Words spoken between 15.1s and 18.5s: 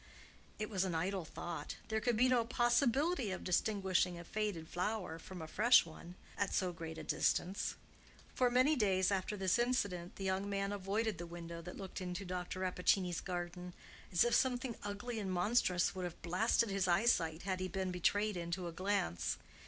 and monstrous would have blasted his eyesight had he been betrayed